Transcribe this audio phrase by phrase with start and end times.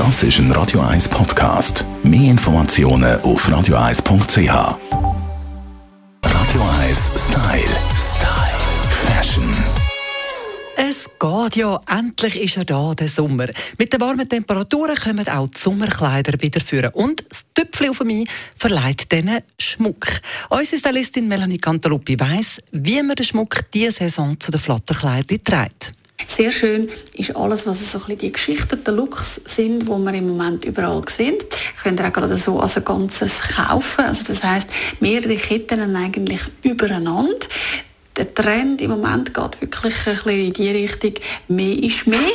[0.00, 1.84] Das ist ein Radio 1 Podcast.
[2.02, 4.48] Mehr Informationen auf radio1.ch.
[6.24, 7.76] Radio 1 Style.
[7.94, 8.58] Style.
[9.04, 9.44] Fashion.
[10.74, 13.48] Es geht ja, endlich ist er da, der Sommer.
[13.76, 16.92] Mit den warmen Temperaturen kommen auch die Sommerkleider wieder führen.
[16.94, 18.26] Und das Tüpfchen auf mich
[18.56, 20.06] verleiht diesen Schmuck.
[20.48, 25.92] Unsere Stylistin Melanie Cantaluppi weiss, wie man den Schmuck diese Saison zu den Flatterkleidern trägt.
[26.26, 30.28] Sehr schön ist alles, was so ein bisschen die geschichteten Looks sind, die man im
[30.28, 31.36] Moment überall sehen.
[31.82, 34.04] Könnt ihr auch gerade so als ein ganzes kaufen.
[34.04, 34.68] Also das heißt
[35.00, 37.46] mehrere Ketten eigentlich übereinander
[38.20, 41.14] der Trend im Moment geht wirklich ein bisschen in die Richtung,
[41.48, 42.18] mehr ist mehr.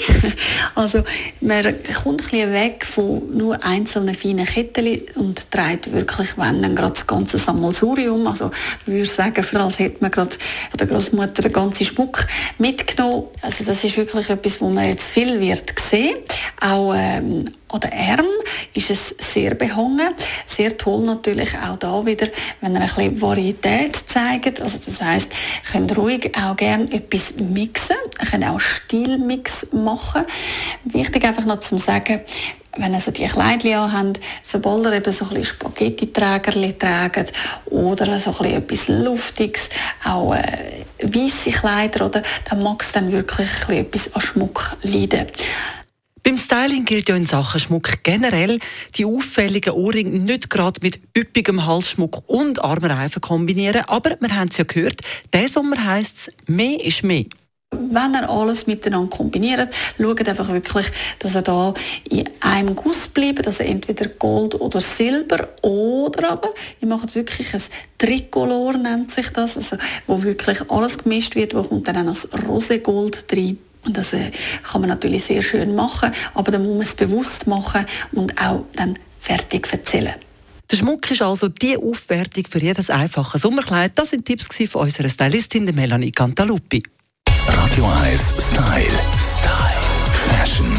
[0.73, 1.03] Also
[1.41, 1.63] man
[2.03, 6.93] kommt ein bisschen weg von nur einzelnen feinen Ketten und trägt wirklich, wenn dann gerade
[6.93, 8.49] das ganze Sammelsurium, also
[8.81, 10.31] ich würde sagen, als hätte man gerade
[10.77, 12.25] der Großmutter den ganzen Schmuck
[12.57, 13.25] mitgenommen.
[13.41, 16.17] Also das ist wirklich etwas, wo man jetzt viel wird sehen.
[16.59, 18.25] Auch ähm, an den Arm
[18.73, 20.13] ist es sehr behangen.
[20.45, 22.27] Sehr toll natürlich auch da wieder,
[22.61, 24.61] wenn er ein bisschen Varietät zeigt.
[24.61, 27.97] Also das ihr könnt ruhig auch gerne etwas mixen.
[28.21, 30.23] Ihr könnt auch Stilmix machen.
[30.85, 32.21] Wichtig einfach noch zu sagen,
[32.77, 37.31] wenn ihr so die Kleidchen habt, sobald ihr eben so ein bisschen Spaghetti-Träger tragt
[37.65, 39.69] oder so ein bisschen etwas Luftiges,
[40.03, 44.77] auch äh, weisse Kleider, oder, dann mag es dann wirklich ein bisschen etwas an Schmuck
[44.83, 45.27] leiden.
[46.25, 48.57] Beim Styling gilt ja in Sachen Schmuck generell,
[48.95, 54.57] die auffälligen Ohrringe nicht gerade mit üppigem Halsschmuck und Armreifen kombinieren, aber wir haben es
[54.57, 55.01] ja gehört,
[55.31, 57.25] diesen Sommer heisst es, mehr ist mehr.
[57.69, 60.87] Wenn ihr alles miteinander kombiniert, schaut einfach wirklich,
[61.19, 61.75] dass ihr da
[62.09, 67.61] in einem Guss bleibt, also entweder Gold oder Silber oder aber ihr macht wirklich ein
[67.99, 72.13] Tricolor nennt sich das, also wo wirklich alles gemischt wird, wo kommt dann auch noch
[72.13, 73.59] das Rosegold drin.
[73.85, 74.31] Und das äh,
[74.63, 78.65] kann man natürlich sehr schön machen, aber dann muss man es bewusst machen und auch
[78.75, 80.15] dann fertig erzählen.
[80.71, 83.91] Der Schmuck ist also die Aufwertung für jedes einfache Sommerkleid.
[83.95, 86.83] Das sind Tipps von unserer Stylistin Melanie Cantaluppi.
[87.47, 88.87] Radio 1 Style.
[89.19, 89.75] Style.
[90.29, 90.73] Fashion.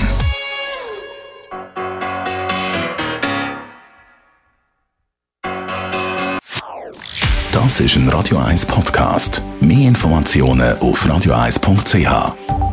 [7.53, 9.41] Das ist ein Radio 1 Podcast.
[9.61, 12.66] Mehr Informationen auf radio1.ch.